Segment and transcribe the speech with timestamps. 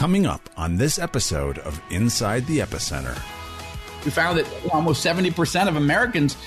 [0.00, 3.14] Coming up on this episode of Inside the Epicenter.
[4.02, 6.38] We found that almost 70% of Americans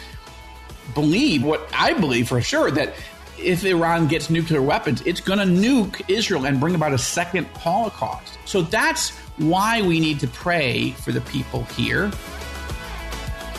[0.96, 2.96] believe what I believe for sure that
[3.38, 7.46] if Iran gets nuclear weapons, it's going to nuke Israel and bring about a second
[7.58, 8.40] Holocaust.
[8.46, 12.10] So that's why we need to pray for the people here.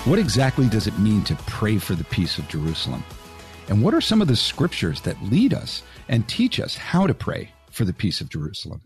[0.06, 3.04] What exactly does it mean to pray for the peace of Jerusalem?
[3.68, 7.14] And what are some of the scriptures that lead us and teach us how to
[7.14, 8.80] pray for the peace of Jerusalem?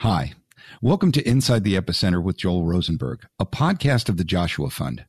[0.00, 0.32] Hi,
[0.80, 5.04] welcome to Inside the Epicenter with Joel Rosenberg, a podcast of the Joshua Fund,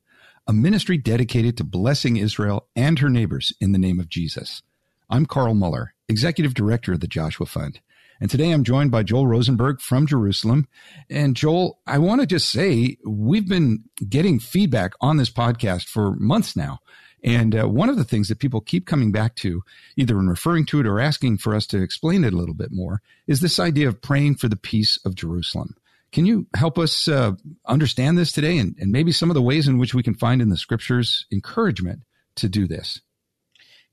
[0.46, 4.62] a ministry dedicated to blessing Israel and her neighbors in the name of Jesus.
[5.08, 7.80] I'm Carl Moeller, Executive Director of the Joshua Fund.
[8.20, 10.68] And today I'm joined by Joel Rosenberg from Jerusalem.
[11.08, 16.16] And Joel, I want to just say we've been getting feedback on this podcast for
[16.16, 16.80] months now.
[17.24, 19.62] And uh, one of the things that people keep coming back to,
[19.96, 22.72] either in referring to it or asking for us to explain it a little bit
[22.72, 25.76] more, is this idea of praying for the peace of Jerusalem.
[26.10, 27.32] Can you help us uh,
[27.66, 30.42] understand this today and, and maybe some of the ways in which we can find
[30.42, 32.00] in the scriptures encouragement
[32.36, 33.00] to do this?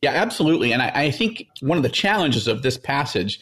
[0.01, 0.73] Yeah, absolutely.
[0.73, 3.39] And I, I think one of the challenges of this passage,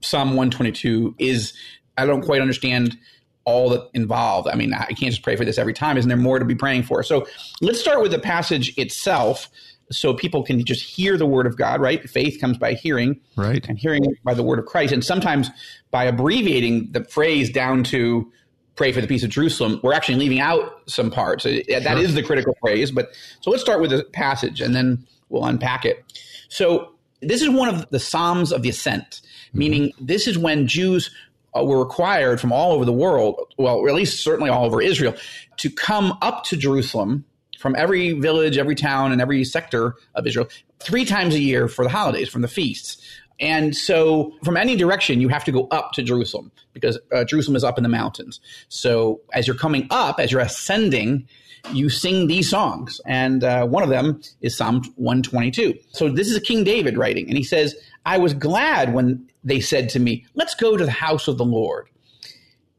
[0.00, 1.54] Psalm 122, is
[1.96, 2.98] I don't quite understand
[3.44, 4.48] all that involved.
[4.48, 5.96] I mean, I can't just pray for this every time.
[5.96, 7.02] Isn't there more to be praying for?
[7.02, 7.26] So
[7.60, 9.48] let's start with the passage itself
[9.90, 12.08] so people can just hear the word of God, right?
[12.08, 13.66] Faith comes by hearing, right?
[13.68, 14.92] And hearing by the word of Christ.
[14.92, 15.50] And sometimes
[15.90, 18.30] by abbreviating the phrase down to
[18.74, 21.44] pray for the peace of Jerusalem, we're actually leaving out some parts.
[21.44, 21.98] That sure.
[21.98, 22.90] is the critical phrase.
[22.90, 26.04] But so let's start with the passage and then we'll unpack it.
[26.48, 29.58] So this is one of the Psalms of the Ascent, mm-hmm.
[29.58, 31.10] meaning this is when Jews
[31.56, 35.14] uh, were required from all over the world, well, at least certainly all over Israel,
[35.58, 37.24] to come up to Jerusalem
[37.58, 40.48] from every village, every town, and every sector of Israel
[40.80, 42.96] three times a year for the holidays, from the feasts.
[43.38, 47.56] And so, from any direction, you have to go up to Jerusalem because uh, Jerusalem
[47.56, 48.40] is up in the mountains.
[48.68, 51.26] So, as you're coming up, as you're ascending,
[51.72, 53.00] you sing these songs.
[53.06, 55.78] And uh, one of them is Psalm 122.
[55.90, 59.88] So, this is King David writing, and he says, I was glad when they said
[59.90, 61.88] to me, Let's go to the house of the Lord.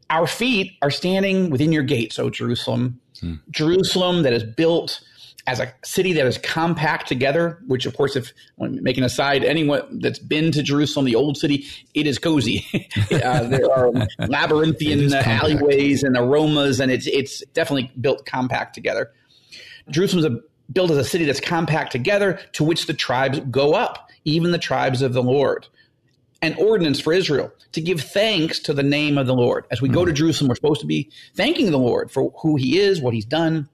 [0.10, 3.00] Our feet are standing within your gates, O Jerusalem.
[3.20, 3.36] Hmm.
[3.52, 5.02] Jerusalem that is built
[5.46, 10.20] as a city that is compact together, which of course, if making aside, anyone that's
[10.20, 12.66] been to Jerusalem, the old city, it is cozy.
[13.12, 19.12] uh, there are labyrinthian alleyways and aromas, and it's it's definitely built compact together.
[19.90, 24.10] Jerusalem is built as a city that's compact together, to which the tribes go up,
[24.24, 25.68] even the tribes of the Lord
[26.44, 29.66] an ordinance for Israel to give thanks to the name of the Lord.
[29.72, 29.96] As we mm-hmm.
[29.96, 30.16] go to mm.
[30.16, 33.70] Jerusalem, we're supposed to be thanking the Lord for who he is, what he's done.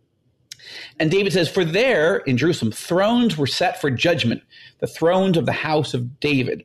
[1.00, 4.42] And David says, For there in Jerusalem, thrones were set for judgment,
[4.80, 6.64] the thrones of the house of David.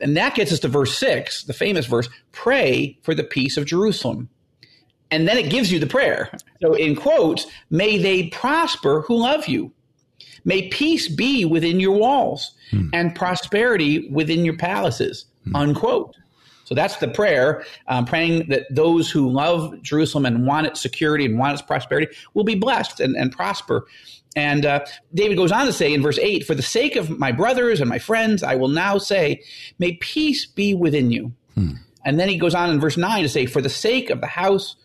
[0.00, 3.64] And that gets us to verse six, the famous verse pray for the peace of
[3.64, 4.28] Jerusalem.
[5.10, 6.30] And then it gives you the prayer.
[6.60, 9.72] So, in quotes, may they prosper who love you.
[10.44, 12.88] May peace be within your walls hmm.
[12.92, 15.56] and prosperity within your palaces, hmm.
[15.56, 16.14] unquote.
[16.66, 21.24] So that's the prayer, um, praying that those who love Jerusalem and want its security
[21.24, 23.86] and want its prosperity will be blessed and, and prosper.
[24.34, 24.84] And uh,
[25.14, 27.88] David goes on to say in verse 8, For the sake of my brothers and
[27.88, 29.42] my friends, I will now say,
[29.78, 31.32] May peace be within you.
[31.54, 31.72] Hmm.
[32.04, 34.26] And then he goes on in verse 9 to say, For the sake of the
[34.26, 34.76] house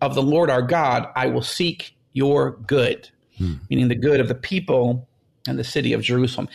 [0.00, 3.10] of the Lord our God, I will seek your good
[3.40, 3.54] hmm.
[3.68, 5.08] meaning the good of the people
[5.48, 6.48] and the city of Jerusalem.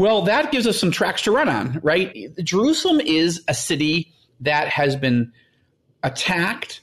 [0.00, 2.34] Well, that gives us some tracks to run on, right?
[2.42, 5.30] Jerusalem is a city that has been
[6.02, 6.80] attacked,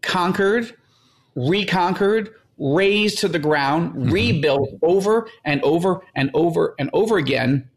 [0.00, 0.76] conquered,
[1.36, 4.10] reconquered, razed to the ground, mm-hmm.
[4.10, 7.70] rebuilt over and over and over and over again.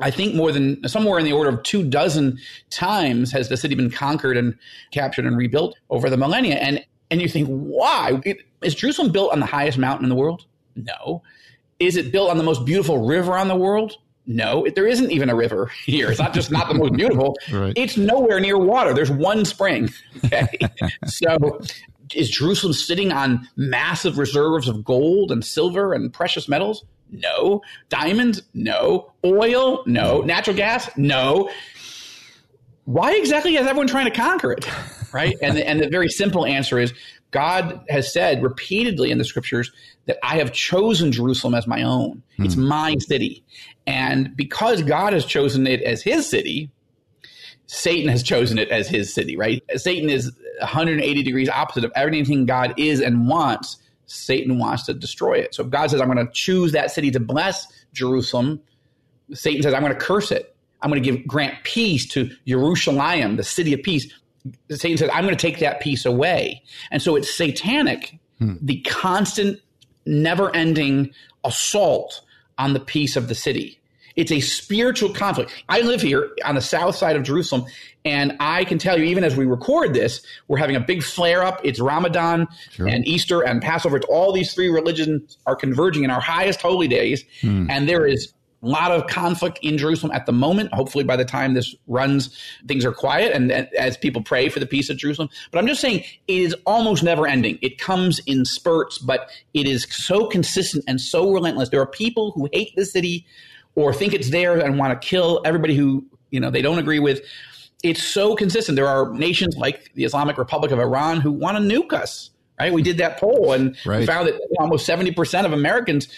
[0.00, 2.36] I think more than somewhere in the order of two dozen
[2.68, 4.58] times has the city been conquered and
[4.90, 6.56] captured and rebuilt over the millennia.
[6.56, 8.20] And and you think, why?
[8.60, 10.46] Is Jerusalem built on the highest mountain in the world?
[10.74, 11.22] No.
[11.80, 13.96] Is it built on the most beautiful river on the world?
[14.26, 16.10] No, there isn't even a river here.
[16.10, 17.36] It's not just not the most beautiful.
[17.52, 17.72] right.
[17.74, 18.94] It's nowhere near water.
[18.94, 19.88] There's one spring.
[20.24, 20.58] Okay.
[21.06, 21.60] so
[22.14, 26.84] is Jerusalem sitting on massive reserves of gold and silver and precious metals?
[27.10, 27.62] No.
[27.88, 28.42] Diamonds?
[28.54, 29.12] No.
[29.24, 29.82] Oil?
[29.86, 30.20] No.
[30.20, 30.88] Natural gas?
[30.96, 31.50] No.
[32.84, 34.68] Why exactly is everyone trying to conquer it?
[35.12, 35.36] Right?
[35.42, 36.92] and, the, and the very simple answer is
[37.30, 39.70] God has said repeatedly in the scriptures
[40.06, 42.22] that I have chosen Jerusalem as my own.
[42.36, 42.44] Hmm.
[42.44, 43.44] It's my city.
[43.86, 46.70] And because God has chosen it as his city,
[47.66, 49.62] Satan has chosen it as his city, right?
[49.76, 53.76] Satan is 180 degrees opposite of everything God is and wants.
[54.06, 55.54] Satan wants to destroy it.
[55.54, 58.60] So if God says, I'm going to choose that city to bless Jerusalem,
[59.32, 60.56] Satan says, I'm going to curse it.
[60.82, 64.12] I'm going to give grant peace to Jerusalem, the city of peace.
[64.70, 66.62] Satan says, I'm going to take that peace away.
[66.90, 68.54] And so it's satanic, hmm.
[68.60, 69.60] the constant,
[70.06, 71.12] never ending
[71.44, 72.22] assault
[72.58, 73.80] on the peace of the city.
[74.16, 75.52] It's a spiritual conflict.
[75.68, 77.64] I live here on the south side of Jerusalem,
[78.04, 81.42] and I can tell you, even as we record this, we're having a big flare
[81.42, 81.60] up.
[81.64, 82.88] It's Ramadan sure.
[82.88, 83.96] and Easter and Passover.
[83.96, 87.70] It's all these three religions are converging in our highest holy days, hmm.
[87.70, 88.32] and there is
[88.62, 90.72] a lot of conflict in Jerusalem at the moment.
[90.74, 92.36] Hopefully, by the time this runs,
[92.66, 95.28] things are quiet and, and, as people pray for the peace of Jerusalem.
[95.50, 97.58] But I'm just saying it is almost never ending.
[97.62, 101.70] It comes in spurts, but it is so consistent and so relentless.
[101.70, 103.26] There are people who hate the city
[103.74, 107.00] or think it's there and want to kill everybody who you know they don't agree
[107.00, 107.22] with.
[107.82, 108.76] It's so consistent.
[108.76, 112.30] There are nations like the Islamic Republic of Iran who want to nuke us.
[112.58, 112.74] Right?
[112.74, 114.06] We did that poll and right.
[114.06, 116.08] found that almost seventy percent of Americans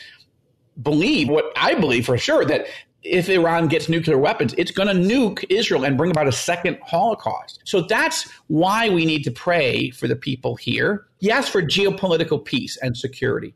[0.81, 2.67] believe what I believe for sure that
[3.03, 6.79] if Iran gets nuclear weapons, it's going to nuke Israel and bring about a second
[6.85, 7.61] Holocaust.
[7.65, 11.07] So that's why we need to pray for the people here.
[11.19, 13.55] Yes, for geopolitical peace and security,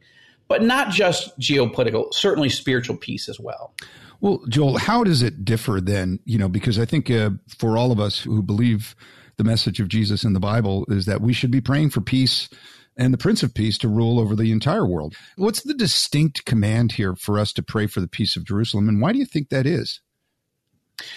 [0.48, 3.72] but not just geopolitical, certainly spiritual peace as well.
[4.20, 6.18] Well, Joel, how does it differ then?
[6.24, 8.96] You know, because I think uh, for all of us who believe
[9.36, 12.48] the message of Jesus in the Bible is that we should be praying for peace
[12.96, 15.14] and the Prince of Peace to rule over the entire world.
[15.37, 19.00] What's the distinct command here for us to pray for the peace of Jerusalem, and
[19.00, 20.00] why do you think that is?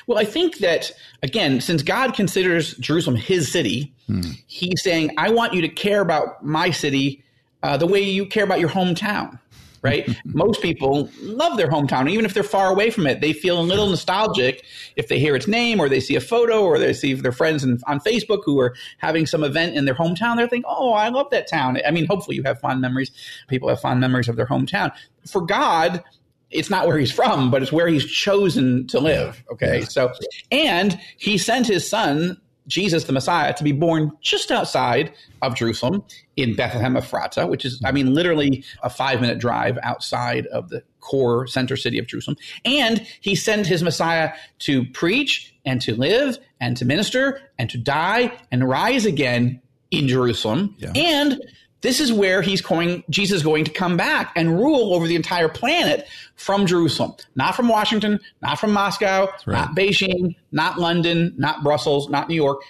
[0.07, 0.91] Well, I think that,
[1.23, 4.21] again, since God considers Jerusalem his city, hmm.
[4.45, 7.23] he's saying, I want you to care about my city
[7.63, 9.39] uh, the way you care about your hometown
[9.81, 10.07] right?
[10.25, 13.21] Most people love their hometown, even if they're far away from it.
[13.21, 14.63] They feel a little nostalgic
[14.95, 17.63] if they hear its name or they see a photo or they see their friends
[17.63, 20.35] in, on Facebook who are having some event in their hometown.
[20.35, 21.79] They're thinking, oh, I love that town.
[21.85, 23.11] I mean, hopefully you have fond memories.
[23.47, 24.91] People have fond memories of their hometown.
[25.27, 26.03] For God,
[26.51, 29.43] it's not where he's from, but it's where he's chosen to live.
[29.51, 29.81] Okay.
[29.81, 30.11] So,
[30.51, 32.39] and he sent his son
[32.69, 35.11] Jesus, the Messiah, to be born just outside
[35.41, 36.03] of Jerusalem
[36.37, 40.83] in Bethlehem Ephrathah, which is, I mean, literally a five minute drive outside of the
[41.01, 42.37] core center city of Jerusalem.
[42.63, 47.77] And he sent his Messiah to preach and to live and to minister and to
[47.77, 49.61] die and rise again
[49.91, 50.75] in Jerusalem.
[50.77, 50.91] Yeah.
[50.95, 51.41] And
[51.81, 55.15] this is where he's going, Jesus is going to come back and rule over the
[55.15, 59.59] entire planet from Jerusalem, not from Washington, not from Moscow, right.
[59.59, 62.61] not Beijing, not London, not Brussels, not New York,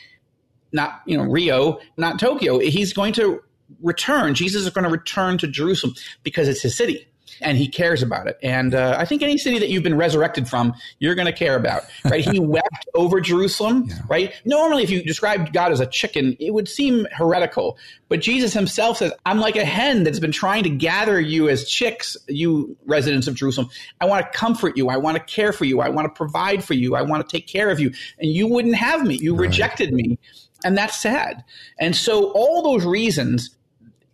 [0.71, 2.59] not, you know, Rio, not Tokyo.
[2.59, 3.41] He's going to
[3.81, 4.35] return.
[4.35, 7.07] Jesus is going to return to Jerusalem because it's his city
[7.41, 8.37] and he cares about it.
[8.43, 11.55] And uh, I think any city that you've been resurrected from, you're going to care
[11.55, 12.23] about, right?
[12.23, 13.95] he wept over Jerusalem, yeah.
[14.07, 14.33] right?
[14.45, 17.77] Normally, if you described God as a chicken, it would seem heretical.
[18.07, 21.67] But Jesus himself says, I'm like a hen that's been trying to gather you as
[21.67, 23.69] chicks, you residents of Jerusalem.
[24.01, 24.89] I want to comfort you.
[24.89, 25.81] I want to care for you.
[25.81, 26.95] I want to provide for you.
[26.95, 27.91] I want to take care of you.
[28.19, 29.17] And you wouldn't have me.
[29.21, 29.41] You right.
[29.41, 30.17] rejected me.
[30.63, 31.43] And that's sad.
[31.79, 33.55] And so all those reasons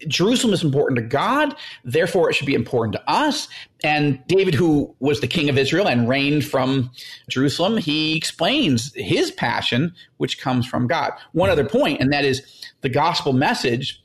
[0.07, 3.47] Jerusalem is important to God, therefore it should be important to us.
[3.83, 6.91] And David, who was the king of Israel and reigned from
[7.29, 11.13] Jerusalem, he explains his passion, which comes from God.
[11.31, 12.43] One other point, and that is
[12.81, 14.01] the gospel message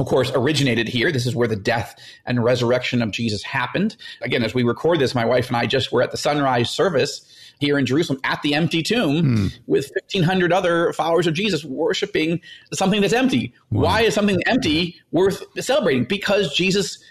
[0.00, 1.12] of course, originated here.
[1.12, 1.94] This is where the death
[2.26, 3.96] and resurrection of Jesus happened.
[4.22, 7.24] Again, as we record this, my wife and I just were at the sunrise service
[7.60, 9.58] here in Jerusalem at the empty tomb mm.
[9.66, 12.40] with 1,500 other followers of Jesus worshiping
[12.72, 13.52] something that's empty.
[13.70, 13.82] Wow.
[13.82, 16.04] Why is something empty worth celebrating?
[16.04, 17.02] Because Jesus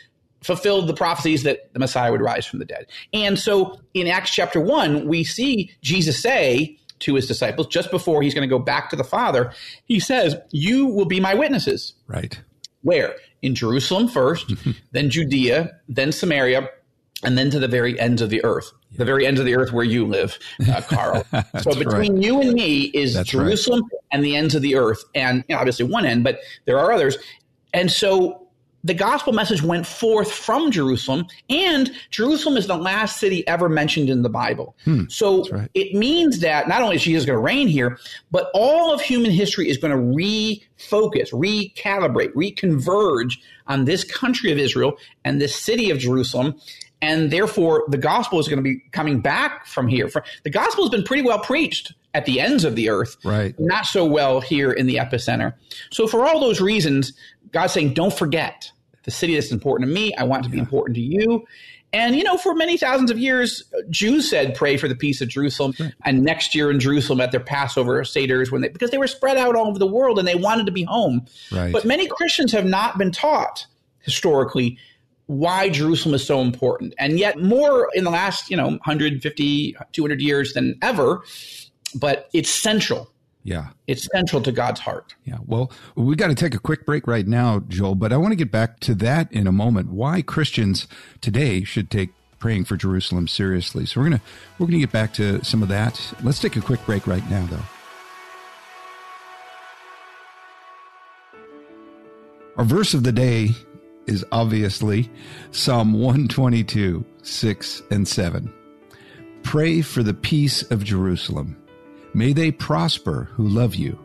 [0.41, 2.87] fulfilled the prophecies that the Messiah would rise from the dead.
[3.13, 8.21] And so in Acts chapter 1, we see Jesus say, to his disciples just before
[8.21, 9.53] he's going to go back to the Father.
[9.85, 11.93] He says, You will be my witnesses.
[12.07, 12.39] Right.
[12.81, 13.15] Where?
[13.41, 14.53] In Jerusalem first,
[14.91, 16.69] then Judea, then Samaria,
[17.23, 19.71] and then to the very ends of the earth, the very ends of the earth
[19.71, 20.37] where you live,
[20.69, 21.25] uh, Carl.
[21.61, 22.23] so between right.
[22.23, 24.01] you and me is That's Jerusalem right.
[24.11, 26.91] and the ends of the earth, and you know, obviously one end, but there are
[26.91, 27.17] others.
[27.73, 28.43] And so
[28.83, 34.09] the gospel message went forth from Jerusalem, and Jerusalem is the last city ever mentioned
[34.09, 34.75] in the Bible.
[34.83, 35.69] Hmm, so right.
[35.73, 37.97] it means that not only is Jesus going to reign here,
[38.29, 43.37] but all of human history is going to refocus, recalibrate, reconverge
[43.67, 46.55] on this country of Israel and this city of Jerusalem
[47.03, 50.09] and therefore the gospel is going to be coming back from here.
[50.43, 53.53] The gospel has been pretty well preached at the ends of the earth, right?
[53.59, 55.53] Not so well here in the epicenter.
[55.91, 57.11] So for all those reasons,
[57.51, 58.71] God's saying, "Don't forget
[59.03, 60.15] the city that's important to me.
[60.15, 60.63] I want it to be yeah.
[60.63, 61.45] important to you."
[61.91, 65.27] And you know, for many thousands of years, Jews said, "Pray for the peace of
[65.27, 65.93] Jerusalem." Right.
[66.05, 69.35] And next year in Jerusalem, at their Passover seders, when they because they were spread
[69.35, 71.25] out all over the world and they wanted to be home.
[71.51, 71.73] Right.
[71.73, 73.67] But many Christians have not been taught
[73.99, 74.77] historically
[75.27, 76.93] why Jerusalem is so important.
[76.97, 81.23] And yet more in the last, you know, 150, 200 years than ever,
[81.95, 83.09] but it's central.
[83.43, 83.69] Yeah.
[83.87, 85.15] It's central to God's heart.
[85.25, 85.37] Yeah.
[85.45, 88.37] Well, we got to take a quick break right now, Joel, but I want to
[88.37, 89.89] get back to that in a moment.
[89.89, 90.87] Why Christians
[91.19, 93.85] today should take praying for Jerusalem seriously.
[93.85, 94.25] So we're going to
[94.59, 96.13] we're going to get back to some of that.
[96.23, 97.63] Let's take a quick break right now though.
[102.57, 103.51] Our verse of the day
[104.07, 105.09] is obviously
[105.51, 108.53] Psalm 122, 6 and 7.
[109.43, 111.57] Pray for the peace of Jerusalem.
[112.13, 113.99] May they prosper who love you.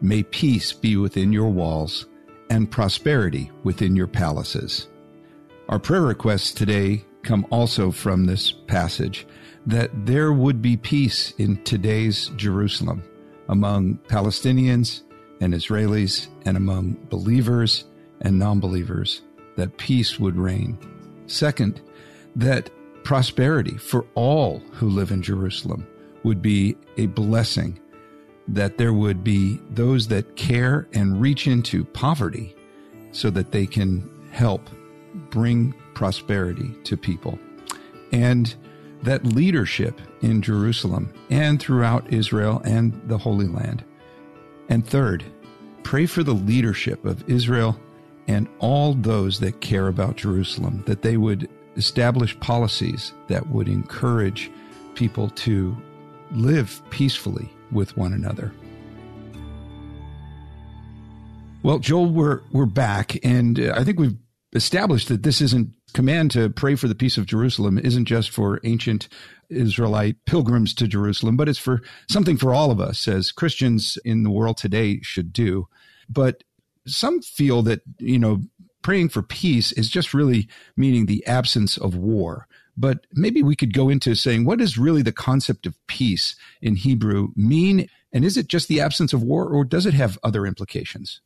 [0.00, 2.06] May peace be within your walls
[2.48, 4.88] and prosperity within your palaces.
[5.68, 9.26] Our prayer requests today come also from this passage
[9.66, 13.02] that there would be peace in today's Jerusalem
[13.48, 15.02] among Palestinians
[15.40, 17.84] and Israelis and among believers
[18.20, 19.22] and non believers,
[19.56, 20.78] that peace would reign.
[21.26, 21.80] Second,
[22.36, 22.70] that
[23.04, 25.86] prosperity for all who live in Jerusalem
[26.22, 27.78] would be a blessing,
[28.48, 32.54] that there would be those that care and reach into poverty
[33.12, 34.68] so that they can help
[35.30, 37.38] bring prosperity to people.
[38.12, 38.54] And
[39.02, 43.84] that leadership in Jerusalem and throughout Israel and the Holy Land.
[44.68, 45.24] And third,
[45.82, 47.80] pray for the leadership of Israel
[48.30, 54.48] and all those that care about Jerusalem, that they would establish policies that would encourage
[54.94, 55.76] people to
[56.30, 58.52] live peacefully with one another.
[61.64, 64.16] Well, Joel, we're we're back, and uh, I think we've
[64.54, 68.60] established that this isn't command to pray for the peace of Jerusalem isn't just for
[68.62, 69.08] ancient
[69.48, 74.22] Israelite pilgrims to Jerusalem, but it's for something for all of us as Christians in
[74.22, 75.66] the world today should do.
[76.08, 76.44] But
[76.86, 78.40] some feel that, you know,
[78.82, 82.46] praying for peace is just really meaning the absence of war.
[82.76, 86.76] But maybe we could go into saying, what does really the concept of peace in
[86.76, 87.88] Hebrew mean?
[88.12, 91.20] And is it just the absence of war, or does it have other implications?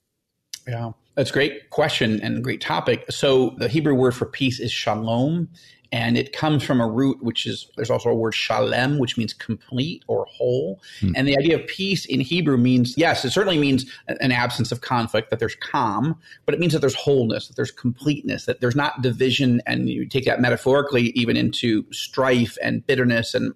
[0.66, 3.04] Yeah, that's a great question and great topic.
[3.11, 5.49] So, the Hebrew word for peace is shalom,
[5.94, 9.32] and it comes from a root which is there's also a word shalem which means
[9.32, 10.80] complete or whole.
[11.00, 11.12] Hmm.
[11.14, 14.80] and the idea of peace in hebrew means yes it certainly means an absence of
[14.80, 18.76] conflict that there's calm but it means that there's wholeness that there's completeness that there's
[18.76, 23.52] not division and you take that metaphorically even into strife and bitterness and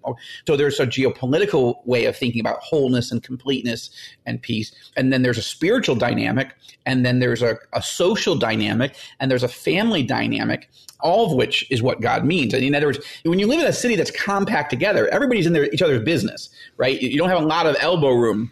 [0.47, 3.89] so there's a geopolitical way of thinking about wholeness and completeness
[4.25, 4.71] and peace.
[4.95, 6.55] And then there's a spiritual dynamic
[6.85, 10.69] and then there's a, a social dynamic and there's a family dynamic
[11.01, 12.53] all of which is what God means.
[12.53, 15.65] In other words, when you live in a city that's compact together, everybody's in their,
[15.73, 17.01] each other's business, right?
[17.01, 18.51] You don't have a lot of elbow room.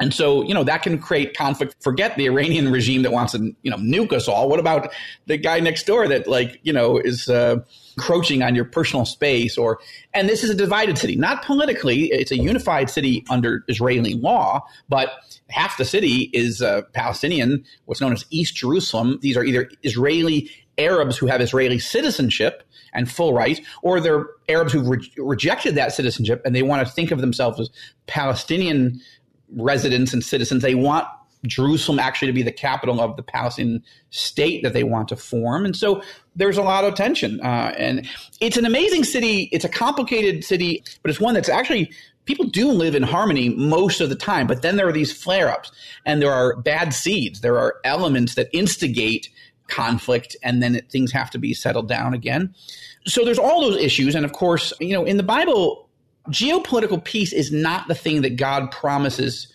[0.00, 1.76] And so, you know, that can create conflict.
[1.80, 4.48] Forget the Iranian regime that wants to, you know, nuke us all.
[4.48, 4.92] What about
[5.26, 7.58] the guy next door that, like, you know, is uh,
[7.96, 9.56] encroaching on your personal space?
[9.56, 9.78] Or,
[10.12, 12.06] and this is a divided city, not politically.
[12.06, 15.10] It's a unified city under Israeli law, but
[15.48, 19.20] half the city is uh, Palestinian, what's known as East Jerusalem.
[19.22, 22.62] These are either Israeli Arabs who have Israeli citizenship
[22.92, 26.92] and full rights, or they're Arabs who've re- rejected that citizenship and they want to
[26.92, 27.70] think of themselves as
[28.06, 29.00] Palestinian
[29.56, 30.62] residents and citizens.
[30.62, 31.06] They want
[31.46, 35.64] Jerusalem actually to be the capital of the Palestinian state that they want to form.
[35.64, 36.02] And so
[36.36, 37.40] there's a lot of tension.
[37.40, 38.08] Uh, and
[38.40, 39.48] it's an amazing city.
[39.52, 41.92] It's a complicated city, but it's one that's actually
[42.24, 44.46] people do live in harmony most of the time.
[44.46, 45.70] But then there are these flare ups
[46.06, 47.40] and there are bad seeds.
[47.40, 49.28] There are elements that instigate
[49.68, 52.54] conflict and then it, things have to be settled down again.
[53.06, 54.14] So there's all those issues.
[54.14, 55.88] And of course, you know, in the Bible,
[56.28, 59.48] geopolitical peace is not the thing that God promises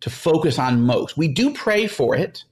[0.00, 1.16] to focus on most.
[1.16, 2.44] We do pray for it,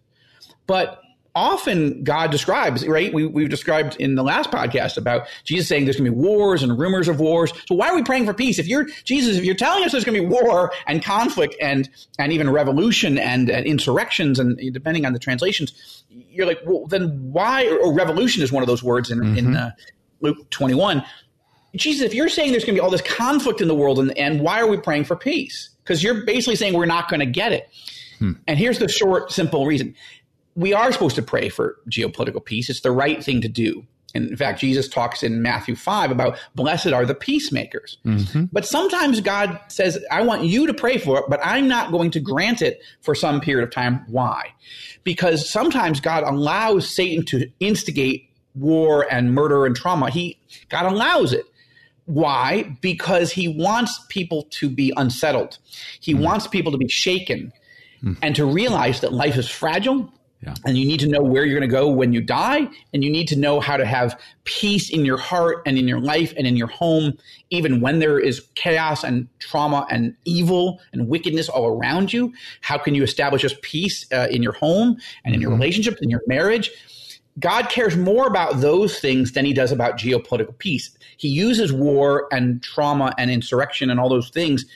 [0.66, 1.01] but
[1.34, 3.12] often God describes, right?
[3.12, 6.62] We, we've described in the last podcast about Jesus saying there's going to be wars
[6.62, 7.52] and rumors of wars.
[7.66, 8.58] So why are we praying for peace?
[8.58, 11.88] If you're Jesus, if you're telling us there's going to be war and conflict and
[12.18, 17.32] and even revolution and, and insurrections and depending on the translations, you're like, well, then
[17.32, 17.66] why?
[17.82, 19.38] Or, revolution is one of those words in mm-hmm.
[19.38, 19.70] in uh,
[20.20, 21.04] Luke 21.
[21.74, 24.16] Jesus, if you're saying there's going to be all this conflict in the world, and,
[24.18, 25.70] and why are we praying for peace?
[25.82, 27.68] Because you're basically saying we're not going to get it.
[28.18, 28.32] Hmm.
[28.46, 29.94] And here's the short, simple reason
[30.54, 32.68] we are supposed to pray for geopolitical peace.
[32.68, 33.86] It's the right thing to do.
[34.14, 37.98] And in fact, Jesus talks in Matthew 5 about blessed are the peacemakers.
[38.04, 38.44] Mm-hmm.
[38.52, 42.10] But sometimes God says, I want you to pray for it, but I'm not going
[42.12, 44.04] to grant it for some period of time.
[44.08, 44.52] Why?
[45.04, 50.10] Because sometimes God allows Satan to instigate war and murder and trauma.
[50.10, 51.46] He God allows it.
[52.04, 52.76] Why?
[52.80, 55.58] Because he wants people to be unsettled.
[56.00, 56.24] He mm-hmm.
[56.24, 57.52] wants people to be shaken
[58.02, 58.14] mm-hmm.
[58.20, 60.54] and to realize that life is fragile Yeah.
[60.66, 62.66] And you need to know where you're going to go when you die.
[62.92, 66.00] And you need to know how to have peace in your heart and in your
[66.00, 67.16] life and in your home,
[67.50, 72.32] even when there is chaos and trauma and evil and wickedness all around you.
[72.60, 76.10] How can you establish just peace uh, in your home and in your relationships, in
[76.10, 76.70] your marriage?
[77.38, 80.90] God cares more about those things than he does about geopolitical peace.
[81.16, 84.66] He uses war and trauma and insurrection and all those things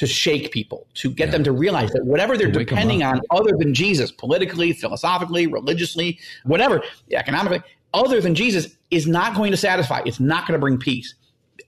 [0.00, 1.32] to shake people, to get yeah.
[1.32, 6.82] them to realize that whatever they're depending on other than Jesus, politically, philosophically, religiously, whatever,
[7.10, 10.00] economically, other than Jesus is not going to satisfy.
[10.06, 11.14] It's not going to bring peace.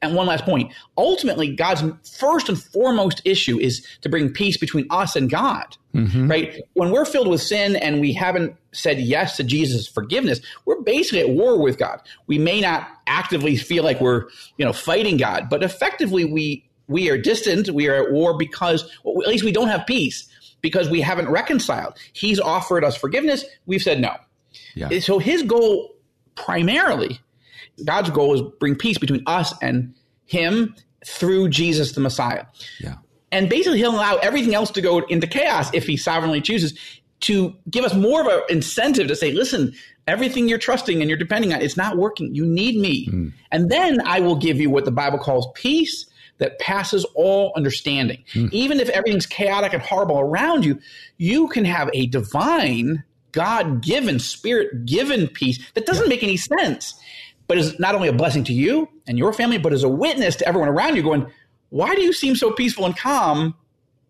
[0.01, 0.73] And one last point.
[0.97, 1.85] Ultimately, God's
[2.19, 5.77] first and foremost issue is to bring peace between us and God.
[5.95, 6.31] Mm-hmm.
[6.31, 6.62] Right?
[6.73, 11.21] When we're filled with sin and we haven't said yes to Jesus' forgiveness, we're basically
[11.21, 12.01] at war with God.
[12.29, 17.11] We may not actively feel like we're, you know, fighting God, but effectively we we
[17.11, 20.29] are distant, we are at war because at least we don't have peace
[20.61, 21.97] because we haven't reconciled.
[22.12, 24.15] He's offered us forgiveness, we've said no.
[24.75, 24.99] Yeah.
[25.01, 25.95] So his goal
[26.35, 27.21] primarily
[27.85, 29.95] God's goal is bring peace between us and
[30.27, 30.75] him
[31.07, 32.47] through Jesus the Messiah.
[32.81, 32.97] Yeah.
[33.31, 36.79] And basically he'll allow everything else to go into chaos if he sovereignly chooses
[37.21, 39.73] to give us more of an incentive to say, listen,
[40.07, 42.35] everything you're trusting and you're depending on, it's not working.
[42.35, 43.07] You need me.
[43.09, 43.33] Mm.
[43.51, 46.07] And then I will give you what the Bible calls peace
[46.39, 48.25] that passes all understanding.
[48.33, 48.53] Mm.
[48.53, 50.79] Even if everything's chaotic and horrible around you,
[51.19, 56.11] you can have a divine, God given, spirit given peace that doesn't yeah.
[56.11, 56.95] make any sense
[57.53, 60.37] but is not only a blessing to you and your family, but is a witness
[60.37, 61.27] to everyone around you going,
[61.69, 63.55] why do you seem so peaceful and calm?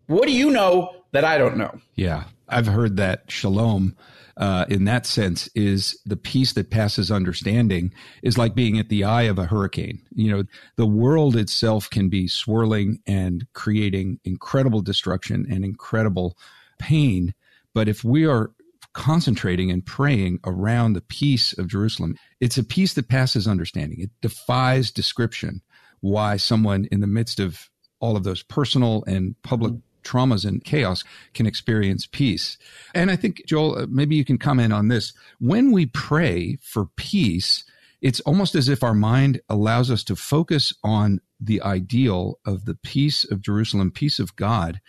[0.07, 1.77] What do you know that I don't know?
[1.95, 2.23] Yeah.
[2.47, 3.97] I've heard that shalom
[4.37, 9.03] uh, in that sense is the peace that passes understanding is like being at the
[9.03, 10.01] eye of a hurricane.
[10.15, 10.43] You know,
[10.75, 16.37] the world itself can be swirling and creating incredible destruction and incredible
[16.79, 17.33] pain.
[17.73, 18.51] But if we are
[18.93, 22.15] concentrating and praying around the peace of Jerusalem.
[22.39, 23.99] It's a peace that passes understanding.
[23.99, 25.61] It defies description
[26.01, 31.03] why someone in the midst of all of those personal and public traumas and chaos
[31.33, 32.57] can experience peace.
[32.93, 35.13] And I think, Joel, uh, maybe you can comment on this.
[35.39, 37.63] When we pray for peace,
[38.01, 42.75] it's almost as if our mind allows us to focus on the ideal of the
[42.75, 44.81] peace of Jerusalem, peace of God,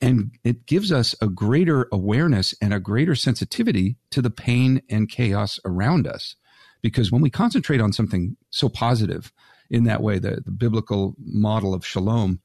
[0.00, 5.08] and it gives us a greater awareness and a greater sensitivity to the pain and
[5.08, 6.36] chaos around us.
[6.82, 9.32] Because when we concentrate on something so positive
[9.70, 12.40] in that way, the, the biblical model of shalom,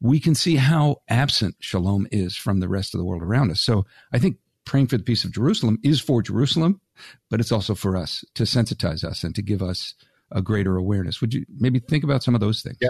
[0.00, 3.60] we can see how absent shalom is from the rest of the world around us.
[3.60, 6.80] So I think praying for the peace of Jerusalem is for Jerusalem,
[7.30, 9.94] but it's also for us to sensitize us and to give us
[10.30, 11.20] a greater awareness.
[11.20, 12.76] Would you maybe think about some of those things?
[12.80, 12.88] Yeah.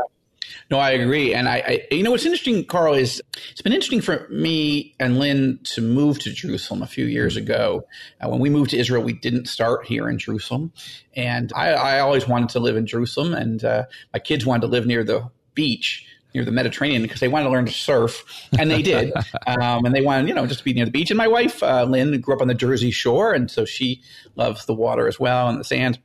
[0.71, 1.35] No, I agree.
[1.35, 1.57] And I,
[1.91, 5.81] I, you know, what's interesting, Carl, is it's been interesting for me and Lynn to
[5.81, 7.87] move to Jerusalem a few years ago.
[8.21, 10.73] Uh, when we moved to Israel, we didn't start here in Jerusalem.
[11.15, 13.35] And I, I always wanted to live in Jerusalem.
[13.35, 17.29] And uh, my kids wanted to live near the beach near the Mediterranean because they
[17.29, 19.13] wanted to learn to surf, and they did.
[19.47, 21.11] um, and they wanted, you know, just to be near the beach.
[21.11, 24.03] And my wife, uh, Lynn, grew up on the Jersey Shore, and so she
[24.37, 25.99] loves the water as well and the sand.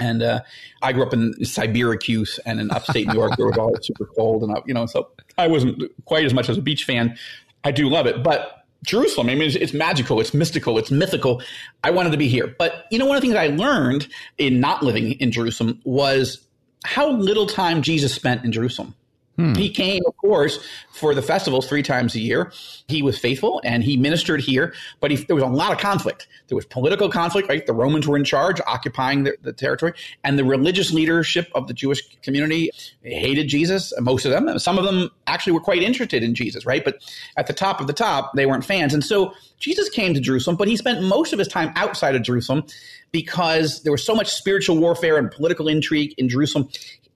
[0.00, 0.40] And uh,
[0.82, 4.06] I grew up in Syracuse and in upstate New York, where it was always super
[4.06, 7.16] cold, and you know, so I wasn't quite as much as a beach fan.
[7.64, 11.42] I do love it, but Jerusalem, I mean, it's, it's, magical, it's mystical, it's mythical.
[11.84, 14.58] I wanted to be here, but you know, one of the things I learned in
[14.58, 16.42] not living in Jerusalem was
[16.84, 18.94] how little time Jesus spent in Jerusalem.
[19.36, 19.54] Hmm.
[19.54, 20.58] He came, of course,
[20.92, 22.52] for the festivals three times a year.
[22.88, 26.28] He was faithful and he ministered here, but he, there was a lot of conflict.
[26.48, 27.64] There was political conflict, right?
[27.64, 31.74] The Romans were in charge, occupying the, the territory, and the religious leadership of the
[31.74, 32.70] Jewish community
[33.02, 34.58] hated Jesus, most of them.
[34.58, 36.84] Some of them actually were quite interested in Jesus, right?
[36.84, 37.02] But
[37.36, 38.92] at the top of the top, they weren't fans.
[38.92, 42.22] And so Jesus came to Jerusalem, but he spent most of his time outside of
[42.22, 42.64] Jerusalem
[43.12, 46.68] because there was so much spiritual warfare and political intrigue in Jerusalem.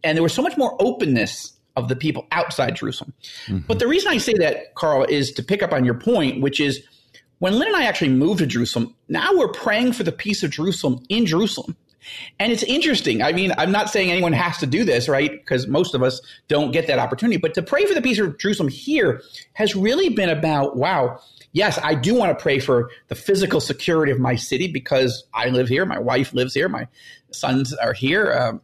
[0.03, 3.13] And there was so much more openness of the people outside Jerusalem.
[3.47, 3.67] Mm-hmm.
[3.67, 6.61] But the reason I say that, Carl, is to pick up on your point, which
[6.61, 6.83] is
[7.39, 10.51] when Lynn and I actually moved to Jerusalem, now we're praying for the peace of
[10.51, 11.77] Jerusalem in Jerusalem.
[12.39, 13.23] And it's interesting.
[13.23, 15.31] I mean, I'm not saying anyone has to do this, right?
[15.31, 17.39] Because most of us don't get that opportunity.
[17.39, 19.23] But to pray for the peace of Jerusalem here
[19.55, 21.19] has really been about, wow,
[21.53, 25.49] yes, I do want to pray for the physical security of my city because I
[25.49, 26.89] live here, my wife lives here, my
[27.31, 28.33] sons are here.
[28.33, 28.59] Uh,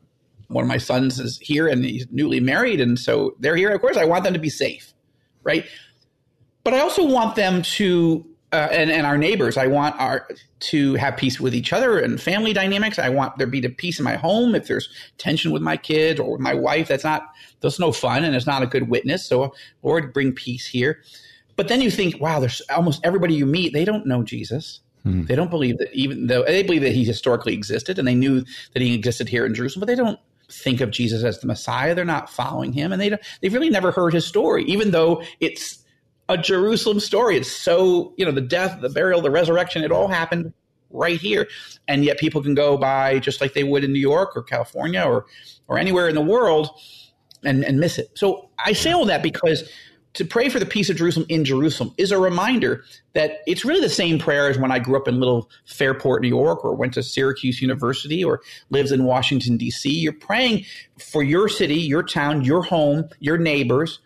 [0.50, 3.70] one of my sons is here and he's newly married, and so they're here.
[3.70, 4.92] Of course, I want them to be safe,
[5.42, 5.64] right?
[6.64, 9.56] But I also want them to, uh, and, and our neighbors.
[9.56, 12.98] I want our to have peace with each other and family dynamics.
[12.98, 14.54] I want there be the peace in my home.
[14.54, 17.22] If there's tension with my kids or with my wife, that's not
[17.60, 19.24] that's no fun and it's not a good witness.
[19.24, 21.02] So Lord, bring peace here.
[21.56, 24.80] But then you think, wow, there's almost everybody you meet, they don't know Jesus.
[25.02, 25.24] Hmm.
[25.24, 28.44] They don't believe that even though they believe that he historically existed and they knew
[28.72, 30.18] that he existed here in Jerusalem, but they don't
[30.52, 31.94] think of Jesus as the Messiah.
[31.94, 35.84] They're not following him, and they they've really never heard his story, even though it's
[36.28, 37.36] a Jerusalem story.
[37.36, 39.82] It's so you know the death, the burial, the resurrection.
[39.84, 40.52] It all happened
[40.90, 41.48] right here,
[41.88, 45.02] and yet people can go by just like they would in New York or California
[45.02, 45.26] or
[45.68, 46.70] or anywhere in the world
[47.44, 48.10] and and miss it.
[48.14, 49.68] So I say all that because
[50.14, 53.80] to pray for the peace of Jerusalem in Jerusalem is a reminder that it's really
[53.80, 56.94] the same prayer as when I grew up in little Fairport, New York, or went
[56.94, 59.88] to Syracuse University, or lives in Washington, D.C.
[59.88, 60.64] You're praying
[60.98, 64.00] for your city, your town, your home, your neighbors,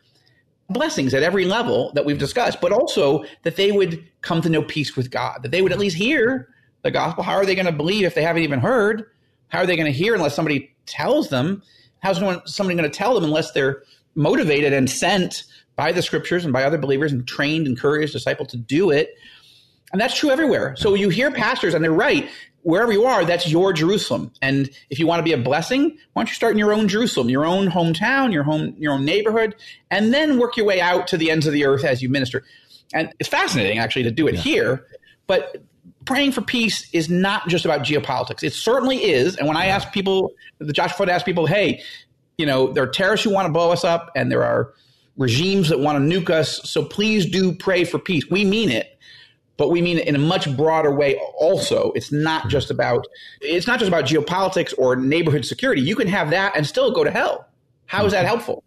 [0.69, 4.63] blessings at every level that we've discussed, but also that they would come to know
[4.63, 6.49] peace with God, that they would at least hear
[6.83, 7.23] the gospel.
[7.25, 9.05] How are they going to believe if they haven't even heard?
[9.49, 11.63] How are they going to hear unless somebody tells them?
[12.01, 13.83] How's somebody going to tell them unless they're
[14.15, 15.45] motivated and sent
[15.77, 19.15] by the scriptures and by other believers and trained, encouraged, discipled to do it.
[19.93, 20.75] And that's true everywhere.
[20.77, 22.29] So you hear pastors, and they're right.
[22.63, 24.33] Wherever you are, that's your Jerusalem.
[24.41, 26.89] And if you want to be a blessing, why don't you start in your own
[26.89, 29.55] Jerusalem, your own hometown, your home, your own neighborhood,
[29.91, 32.43] and then work your way out to the ends of the earth as you minister.
[32.95, 34.41] And it's fascinating actually to do it yeah.
[34.41, 34.87] here.
[35.27, 35.63] But
[36.07, 38.43] praying for peace is not just about geopolitics.
[38.43, 39.37] It certainly is.
[39.37, 41.83] And when I ask people, the Joshua Fund asks people, hey,
[42.39, 44.73] you know, there are terrorists who want to blow us up, and there are
[45.17, 46.61] regimes that want to nuke us.
[46.69, 48.25] So please do pray for peace.
[48.31, 48.99] We mean it,
[49.57, 51.93] but we mean it in a much broader way also.
[51.93, 52.49] It's not hmm.
[52.49, 53.07] just about
[53.41, 55.83] it's not just about geopolitics or neighborhood security.
[55.83, 57.49] You can have that and still go to hell.
[57.87, 58.65] How is that helpful?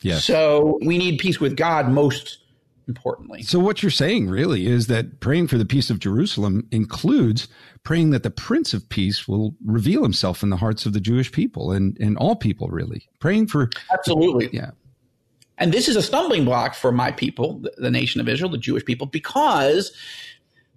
[0.00, 2.38] yeah So we need peace with God most
[2.86, 3.42] importantly.
[3.42, 7.48] So what you're saying really is that praying for the peace of Jerusalem includes
[7.82, 11.32] praying that the Prince of Peace will reveal himself in the hearts of the Jewish
[11.32, 13.08] people and, and all people really.
[13.20, 14.50] Praying for Absolutely.
[14.52, 14.72] Yeah.
[15.58, 18.84] And this is a stumbling block for my people, the, nation of Israel, the Jewish
[18.84, 19.92] people, because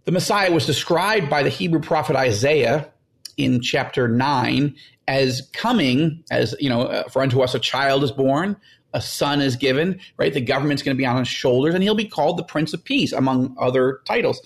[0.06, 2.92] the Messiah was described by the Hebrew prophet Isaiah
[3.38, 4.76] in chapter 9
[5.08, 8.58] as coming as you know uh, for unto us a child is born
[8.94, 10.34] a son is given right?
[10.34, 12.84] The government's going to be on his shoulders and he'll be called the prince of
[12.84, 14.42] peace among other titles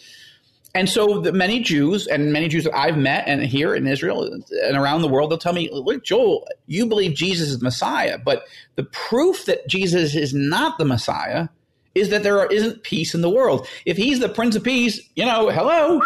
[0.73, 4.23] and so the many Jews and many Jews that I've met and here in Israel
[4.23, 8.17] and around the world, they'll tell me, look, Joel, you believe Jesus is the Messiah,
[8.17, 11.49] but the proof that Jesus is not the Messiah
[11.93, 13.67] is that there isn't peace in the world.
[13.85, 16.01] If he's the Prince of Peace, you know, hello,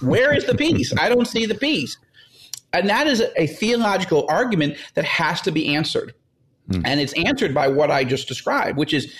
[0.00, 0.92] where is the peace?
[0.98, 1.96] I don't see the peace.
[2.72, 6.12] And that is a theological argument that has to be answered.
[6.70, 6.82] Hmm.
[6.84, 9.14] And it's answered by what I just described, which is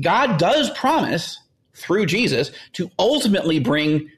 [0.00, 1.40] God does promise
[1.74, 4.10] through Jesus to ultimately bring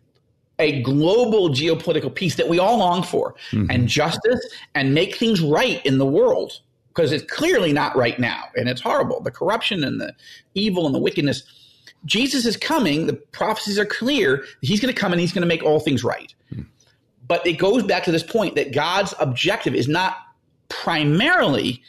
[0.60, 3.70] a global geopolitical peace that we all long for mm-hmm.
[3.70, 4.40] and justice
[4.74, 8.80] and make things right in the world because it's clearly not right now and it's
[8.80, 9.20] horrible.
[9.20, 10.14] The corruption and the
[10.54, 11.42] evil and the wickedness.
[12.04, 13.06] Jesus is coming.
[13.06, 14.44] The prophecies are clear.
[14.60, 16.32] He's going to come and he's going to make all things right.
[16.52, 16.66] Mm.
[17.26, 20.16] but it goes back to this point that god's objective is not
[20.68, 21.82] primarily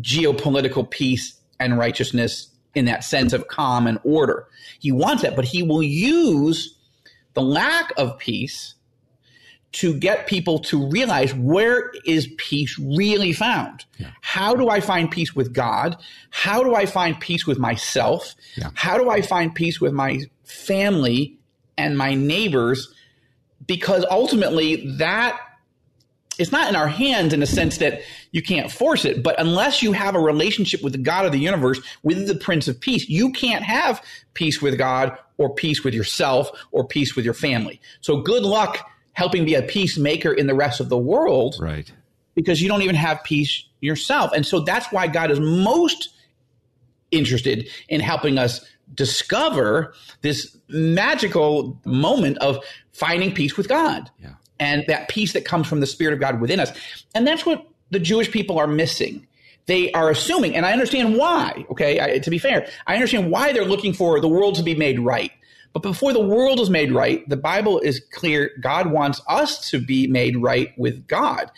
[0.00, 4.46] geopolitical peace and righteousness in that sense of calm and order.
[4.78, 6.76] He wants that but he will use
[7.34, 8.74] the lack of peace
[9.74, 13.84] to get people to realize where is peace really found?
[13.98, 14.10] Yeah.
[14.20, 15.96] How do I find peace with God?
[16.30, 18.36] How do I find peace with myself?
[18.56, 18.70] Yeah.
[18.74, 21.36] How do I find peace with my family
[21.76, 22.94] and my neighbors?
[23.66, 25.40] Because ultimately, that
[26.38, 29.82] it's not in our hands in the sense that you can't force it, but unless
[29.82, 33.08] you have a relationship with the God of the universe, with the Prince of Peace,
[33.08, 37.80] you can't have peace with God or peace with yourself or peace with your family.
[38.00, 38.78] So good luck
[39.12, 41.56] helping be a peacemaker in the rest of the world.
[41.60, 41.90] Right.
[42.34, 44.32] Because you don't even have peace yourself.
[44.34, 46.10] And so that's why God is most
[47.10, 52.58] interested in helping us discover this magical moment of
[52.92, 54.10] finding peace with God.
[54.20, 56.72] Yeah and that peace that comes from the Spirit of God within us.
[57.14, 59.26] And that's what the Jewish people are missing.
[59.66, 63.52] They are assuming, and I understand why, okay, I, to be fair, I understand why
[63.52, 65.32] they're looking for the world to be made right.
[65.72, 69.80] But before the world is made right, the Bible is clear God wants us to
[69.80, 71.50] be made right with God.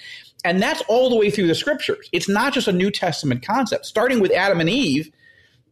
[0.45, 2.09] And that's all the way through the scriptures.
[2.13, 3.85] It's not just a New Testament concept.
[3.85, 5.11] Starting with Adam and Eve,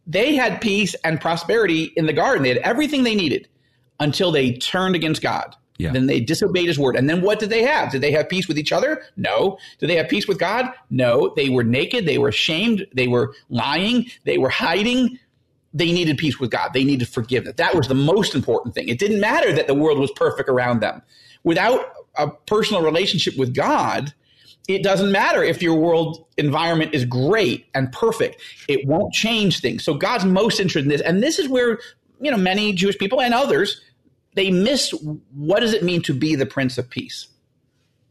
[0.05, 2.43] they had peace and prosperity in the garden.
[2.43, 3.47] They had everything they needed
[3.99, 5.55] until they turned against God.
[5.77, 5.91] Yeah.
[5.91, 6.95] Then they disobeyed his word.
[6.95, 7.91] And then what did they have?
[7.91, 9.03] Did they have peace with each other?
[9.17, 9.57] No.
[9.79, 10.71] Did they have peace with God?
[10.89, 11.33] No.
[11.35, 12.05] They were naked.
[12.05, 12.87] They were ashamed.
[12.93, 14.09] They were lying.
[14.23, 15.19] They were hiding.
[15.73, 16.71] They needed peace with God.
[16.73, 17.55] They needed forgiveness.
[17.57, 18.87] That was the most important thing.
[18.87, 21.01] It didn't matter that the world was perfect around them.
[21.43, 21.85] Without
[22.15, 24.13] a personal relationship with God,
[24.69, 28.41] it doesn't matter if your world environment is great and perfect.
[28.69, 29.83] It won't change things.
[29.83, 31.01] So God's most interested in this.
[31.01, 31.79] And this is where,
[32.21, 33.81] you know, many Jewish people and others
[34.35, 34.91] they miss
[35.33, 37.27] what does it mean to be the Prince of Peace.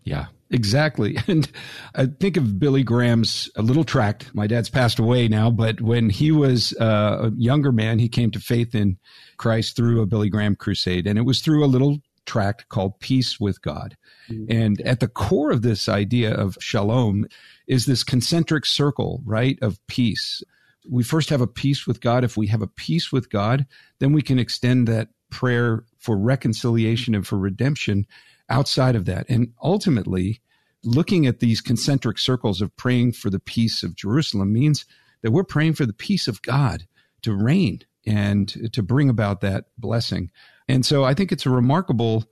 [0.03, 1.17] Yeah, exactly.
[1.29, 1.51] And
[1.95, 4.35] I think of Billy Graham's a little tract.
[4.35, 8.31] My dad's passed away now, but when he was uh, a younger man, he came
[8.33, 8.99] to faith in
[9.37, 13.39] Christ through a Billy Graham crusade, and it was through a little tract called Peace
[13.39, 13.97] with God.
[14.31, 14.45] Mm-hmm.
[14.51, 17.27] And at the core of this idea of shalom
[17.67, 20.43] is this concentric circle, right, of peace.
[20.89, 22.25] We first have a peace with God.
[22.25, 23.67] If we have a peace with God,
[24.01, 28.07] then we can extend that prayer for reconciliation and for redemption
[28.51, 29.25] outside of that.
[29.31, 30.43] And ultimately,
[30.85, 34.85] looking at these concentric circles of praying for the peace of Jerusalem means
[35.23, 36.87] that we're praying for the peace of God
[37.23, 40.31] to reign and to bring about that blessing.
[40.69, 42.25] And so I think it's a remarkable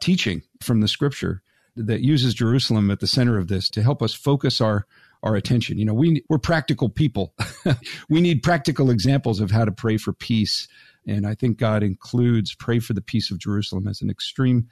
[0.00, 1.40] teaching from the scripture
[1.76, 4.86] that uses Jerusalem at the center of this to help us focus our
[5.22, 5.78] our attention.
[5.78, 7.34] You know, we we're practical people.
[8.08, 10.66] we need practical examples of how to pray for peace.
[11.10, 14.68] And I think God includes pray for the peace of Jerusalem as an extreme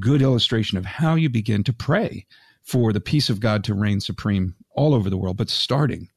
[0.00, 2.26] good illustration of how you begin to pray
[2.62, 6.08] for the peace of God to reign supreme all over the world, but starting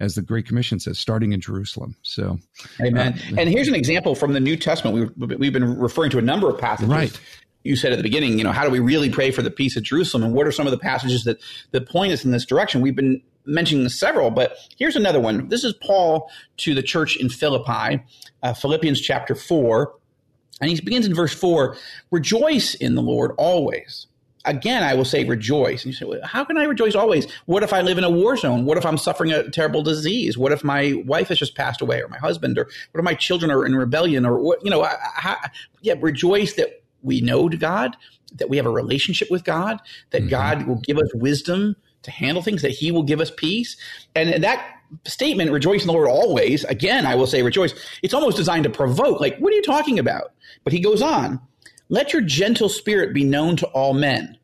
[0.00, 1.94] as the Great Commission says, starting in Jerusalem.
[2.02, 2.38] So,
[2.80, 3.12] Amen.
[3.12, 5.14] Uh, and here's an example from the New Testament.
[5.18, 6.88] We've, we've been referring to a number of passages.
[6.88, 7.20] Right.
[7.64, 9.76] You said at the beginning, you know, how do we really pray for the peace
[9.76, 10.24] of Jerusalem?
[10.24, 11.38] And what are some of the passages that,
[11.70, 12.80] that point us in this direction?
[12.80, 15.48] We've been mentioning several, but here's another one.
[15.48, 18.02] This is Paul to the church in Philippi,
[18.42, 19.94] uh, Philippians chapter 4.
[20.60, 21.76] And he begins in verse 4
[22.10, 24.06] Rejoice in the Lord always
[24.44, 25.84] again, I will say rejoice.
[25.84, 27.30] And you say, well, how can I rejoice always?
[27.46, 28.64] What if I live in a war zone?
[28.64, 30.36] What if I'm suffering a terrible disease?
[30.36, 33.14] What if my wife has just passed away or my husband or what if my
[33.14, 35.50] children are in rebellion or what, you know, I, I,
[35.80, 37.96] yeah, rejoice that we know God,
[38.36, 40.30] that we have a relationship with God, that mm-hmm.
[40.30, 43.76] God will give us wisdom to handle things, that he will give us peace.
[44.14, 47.74] And that statement, rejoice in the Lord always, again, I will say rejoice.
[48.02, 50.32] It's almost designed to provoke, like, what are you talking about?
[50.64, 51.40] But he goes on,
[51.88, 54.38] let your gentle spirit be known to all men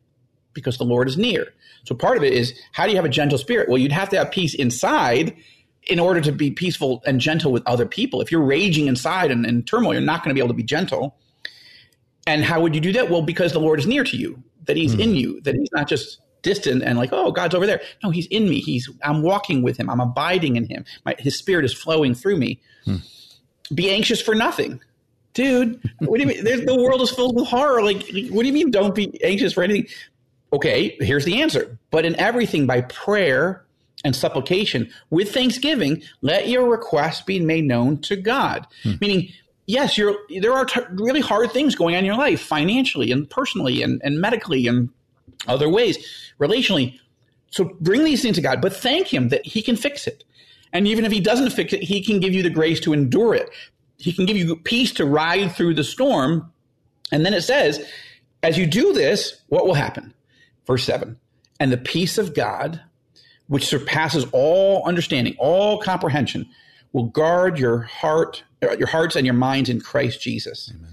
[0.53, 1.47] because the Lord is near.
[1.85, 3.69] So part of it is how do you have a gentle spirit?
[3.69, 5.35] Well, you'd have to have peace inside
[5.83, 8.21] in order to be peaceful and gentle with other people.
[8.21, 10.63] If you're raging inside and in turmoil, you're not going to be able to be
[10.63, 11.15] gentle.
[12.27, 13.09] And how would you do that?
[13.09, 14.99] Well, because the Lord is near to you, that He's mm.
[14.99, 17.81] in you, that He's not just distant and like, oh, God's over there.
[18.03, 18.59] No, He's in me.
[18.59, 19.89] He's I'm walking with Him.
[19.89, 20.85] I'm abiding in Him.
[21.05, 22.59] My, his Spirit is flowing through me.
[22.85, 23.01] Mm.
[23.73, 24.79] Be anxious for nothing
[25.33, 26.43] dude, what do you mean?
[26.43, 27.81] There's, the world is filled with horror.
[27.81, 28.71] Like, what do you mean?
[28.71, 29.87] Don't be anxious for anything.
[30.51, 31.77] Okay, here's the answer.
[31.91, 33.63] But in everything, by prayer
[34.03, 38.65] and supplication with thanksgiving, let your requests be made known to God.
[38.83, 38.93] Hmm.
[38.99, 39.29] Meaning,
[39.65, 43.29] yes, you're, there are t- really hard things going on in your life, financially and
[43.29, 44.89] personally and, and medically and
[45.47, 45.97] other ways,
[46.39, 46.99] relationally.
[47.51, 50.23] So bring these things to God, but thank Him that He can fix it.
[50.71, 53.33] And even if He doesn't fix it, He can give you the grace to endure
[53.33, 53.49] it.
[53.97, 56.51] He can give you peace to ride through the storm.
[57.11, 57.85] And then it says,
[58.43, 60.13] as you do this, what will happen?
[60.65, 61.17] Verse 7
[61.59, 62.81] And the peace of God,
[63.47, 66.47] which surpasses all understanding, all comprehension,
[66.93, 70.71] will guard your heart, your hearts and your minds in Christ Jesus.
[70.73, 70.88] Amen.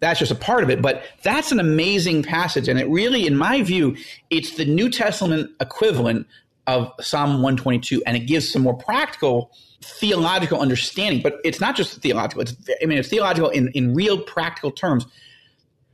[0.00, 2.68] That's just a part of it, but that's an amazing passage.
[2.68, 3.96] And it really, in my view,
[4.28, 6.26] it's the New Testament equivalent
[6.66, 9.50] of Psalm 122, and it gives some more practical
[9.82, 12.42] theological understanding, but it's not just theological.
[12.42, 15.06] It's, I mean, it's theological in, in real practical terms.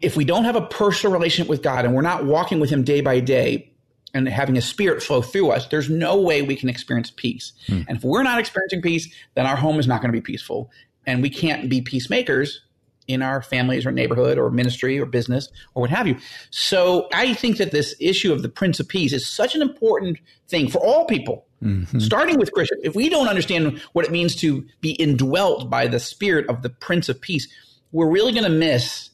[0.01, 2.83] If we don't have a personal relationship with God and we're not walking with Him
[2.83, 3.71] day by day
[4.15, 7.53] and having a spirit flow through us, there's no way we can experience peace.
[7.67, 7.83] Hmm.
[7.89, 10.71] And if we're not experiencing peace, then our home is not going to be peaceful.
[11.07, 12.63] And we can't be peacemakers
[13.09, 16.17] in our families or neighborhood or ministry or business or what have you.
[16.51, 20.19] So I think that this issue of the Prince of Peace is such an important
[20.49, 22.01] thing for all people Mm-hmm.
[22.01, 26.01] Starting with Christian, if we don't understand what it means to be indwelt by the
[26.01, 27.47] spirit of the Prince of Peace,
[27.93, 29.11] we're really going to miss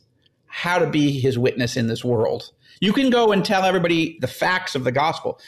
[0.47, 2.51] how to be his witness in this world.
[2.81, 5.39] You can go and tell everybody the facts of the gospel,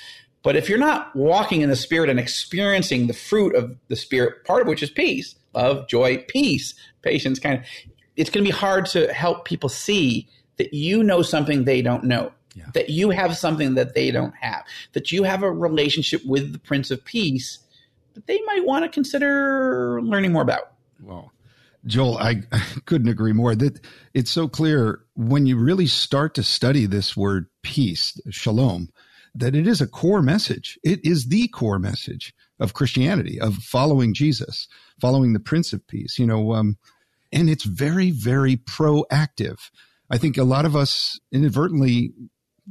[0.43, 4.45] but if you're not walking in the spirit and experiencing the fruit of the spirit,
[4.45, 7.65] part of which is peace, love, joy, peace, patience, kind of,
[8.21, 10.29] it's going to be hard to help people see
[10.59, 12.67] that you know something they don't know yeah.
[12.75, 16.59] that you have something that they don't have, that you have a relationship with the
[16.59, 17.59] Prince of Peace
[18.15, 20.73] that they might want to consider learning more about.
[21.01, 21.33] Well,
[21.87, 23.55] Joel, I, I couldn't agree more.
[23.55, 23.81] That
[24.15, 28.91] it's so clear when you really start to study this word peace, shalom,
[29.35, 30.79] that it is a core message.
[30.83, 34.69] It is the core message of Christianity, of following Jesus,
[35.01, 36.19] following the Prince of Peace.
[36.19, 36.77] You know, um,
[37.33, 39.71] and it's very, very proactive.
[40.11, 42.13] I think a lot of us inadvertently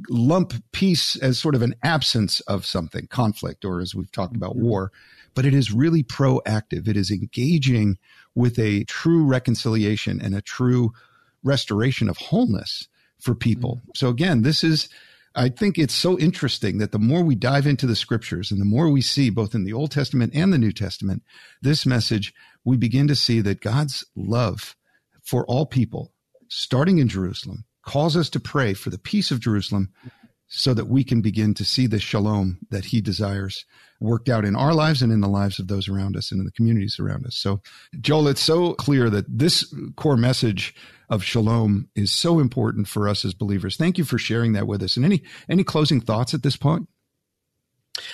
[0.08, 4.56] lump peace as sort of an absence of something, conflict, or as we've talked about,
[4.56, 4.92] war.
[5.34, 6.88] But it is really proactive.
[6.88, 7.98] It is engaging
[8.34, 10.92] with a true reconciliation and a true
[11.42, 13.76] restoration of wholeness for people.
[13.76, 13.90] Mm-hmm.
[13.94, 14.88] So again, this is,
[15.34, 18.64] I think it's so interesting that the more we dive into the scriptures and the
[18.64, 21.22] more we see both in the Old Testament and the New Testament,
[21.62, 24.76] this message, we begin to see that God's love
[25.22, 26.12] for all people,
[26.48, 29.90] starting in Jerusalem, calls us to pray for the peace of Jerusalem
[30.50, 33.64] so that we can begin to see the shalom that he desires
[34.00, 36.44] worked out in our lives and in the lives of those around us and in
[36.44, 37.36] the communities around us.
[37.36, 37.60] So,
[38.00, 40.74] Joel, it's so clear that this core message
[41.08, 43.76] of shalom is so important for us as believers.
[43.76, 44.96] Thank you for sharing that with us.
[44.96, 46.88] And any any closing thoughts at this point?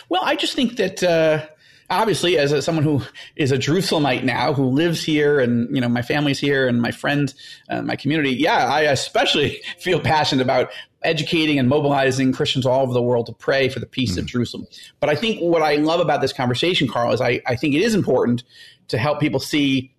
[0.09, 1.47] Well, I just think that uh,
[1.89, 3.03] obviously, as a, someone who
[3.37, 6.91] is a Jerusalemite now, who lives here, and you know my family's here, and my
[6.91, 7.35] friends,
[7.71, 10.71] uh, my community, yeah, I especially feel passionate about
[11.07, 14.19] educating and mobilizing Christians all over the world to pray for the peace mm.
[14.19, 14.67] of Jerusalem.
[15.01, 17.81] But I think what I love about this conversation, Carl, is I, I think it
[17.81, 18.43] is important
[18.89, 19.95] to help people see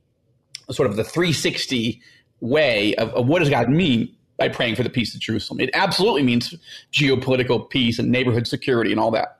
[0.69, 2.01] sort of the 360
[2.41, 5.59] way of, of what does God mean by praying for the peace of Jerusalem.
[5.59, 6.53] It absolutely means
[6.91, 9.39] geopolitical peace and neighborhood security and all that.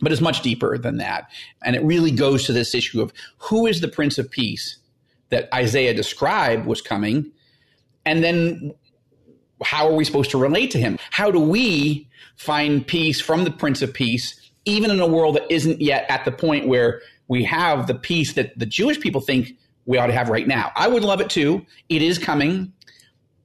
[0.00, 1.30] But it's much deeper than that.
[1.64, 4.76] And it really goes to this issue of who is the Prince of Peace
[5.30, 7.32] that Isaiah described was coming?
[8.04, 8.74] And then
[9.62, 10.98] how are we supposed to relate to him?
[11.10, 15.50] How do we find peace from the Prince of Peace, even in a world that
[15.50, 19.56] isn't yet at the point where we have the peace that the Jewish people think
[19.86, 20.72] we ought to have right now?
[20.76, 21.64] I would love it too.
[21.88, 22.72] It is coming.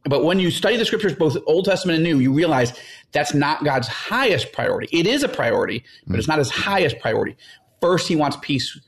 [0.03, 2.73] But when you study the scriptures, both Old Testament and New, you realize
[3.11, 4.89] that's not God's highest priority.
[4.97, 7.37] It is a priority, but it's not his highest priority.
[7.81, 8.79] First, he wants peace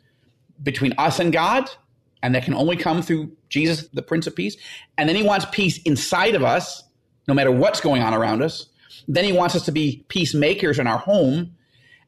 [0.62, 1.70] between us and God,
[2.24, 4.58] and that can only come through Jesus, the Prince of Peace.
[4.98, 6.84] And then he wants peace inside of us
[7.28, 8.68] no matter what's going on around us.
[9.08, 11.56] Then he wants us to be peacemakers in our home.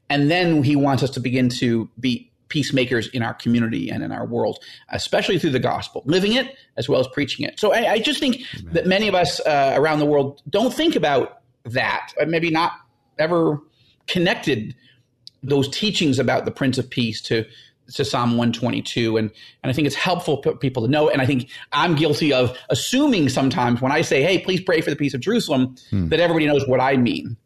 [0.10, 4.12] And then he wants us to begin to be peacemakers in our community and in
[4.12, 7.60] our world, especially through the gospel, living it as well as preaching it.
[7.60, 8.74] So I, I just think Amen.
[8.74, 12.74] that many of us uh, around the world don't think about that, maybe not
[13.18, 13.60] ever
[14.08, 14.76] connected
[15.42, 17.46] those teachings about the Prince of Peace to
[17.94, 19.18] to Psalm 122.
[19.18, 19.32] And,
[19.64, 21.10] and I think it's helpful for people to know.
[21.10, 24.90] And I think I'm guilty of assuming sometimes when I say, hey, please pray for
[24.90, 26.10] the peace of Jerusalem, hmm.
[26.10, 27.38] that everybody knows what I mean.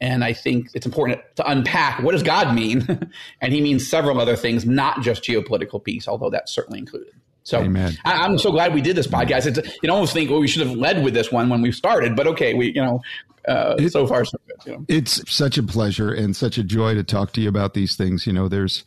[0.00, 3.08] And I think it's important to unpack what does God mean?
[3.40, 7.12] and he means several other things, not just geopolitical peace, although that's certainly included.
[7.44, 7.96] So Amen.
[8.04, 9.46] I, am so glad we did this podcast.
[9.46, 12.14] It's, you almost think, well, we should have led with this one when we started,
[12.14, 13.00] but okay, we, you know,
[13.48, 14.66] uh, it, so far so good.
[14.66, 14.84] You know?
[14.88, 18.26] It's such a pleasure and such a joy to talk to you about these things.
[18.26, 18.84] You know, there's,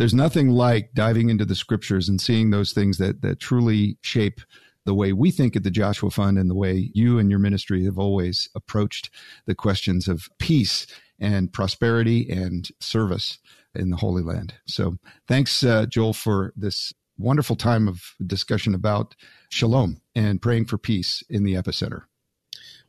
[0.00, 4.40] there's nothing like diving into the scriptures and seeing those things that that truly shape
[4.86, 7.84] the way we think at the Joshua Fund and the way you and your ministry
[7.84, 9.10] have always approached
[9.44, 10.86] the questions of peace
[11.18, 13.38] and prosperity and service
[13.74, 14.54] in the Holy Land.
[14.66, 14.96] So
[15.28, 19.14] thanks, uh, Joel, for this wonderful time of discussion about
[19.50, 22.04] shalom and praying for peace in the epicenter.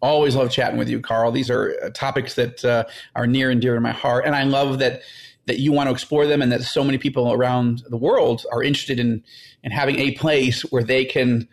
[0.01, 1.31] Always love chatting with you, Carl.
[1.31, 4.25] These are uh, topics that uh, are near and dear to my heart.
[4.25, 5.01] And I love that
[5.47, 8.63] that you want to explore them and that so many people around the world are
[8.63, 9.23] interested in
[9.63, 11.47] in having a place where they can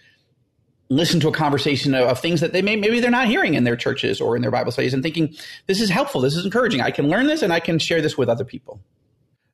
[0.91, 3.65] listen to a conversation of, of, things that they may maybe they're not hearing in
[3.65, 5.35] their churches or in their Bible studies and thinking
[5.67, 6.81] this is helpful, this is encouraging.
[6.81, 8.81] I can learn this and I can share this with other people.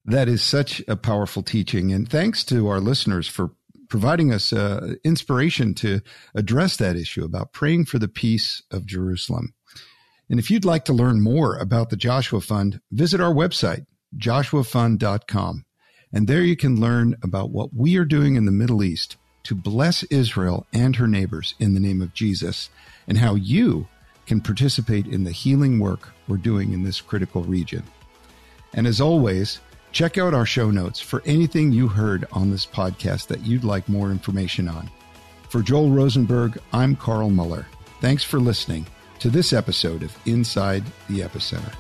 [0.05, 3.53] That is such a powerful teaching, and thanks to our listeners for
[3.89, 6.01] providing us uh, inspiration to
[6.35, 9.55] address that issue about praying for the peace of Jerusalem.
[10.29, 13.87] And if you'd like to learn more about the Joshua Fund, visit our website
[14.19, 15.65] joshuafund.com.
[16.13, 19.55] And there you can learn about what we are doing in the Middle East to
[19.55, 22.71] bless Israel and her neighbors in the name of Jesus,
[23.07, 23.87] and how you
[24.27, 27.83] can participate in the healing work we're doing in this critical region.
[28.73, 29.61] And as always,
[29.93, 33.89] check out our show notes for anything you heard on this podcast that you'd like
[33.89, 34.91] more information on.
[35.51, 37.67] For Joel Rosenberg, I'm Carl Moeller.
[38.01, 38.87] Thanks for listening
[39.21, 41.75] to this episode of Inside the Epicenter.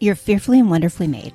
[0.00, 1.34] You're fearfully and wonderfully made.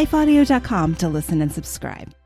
[0.00, 2.19] lifeaudio.com to listen and subscribe.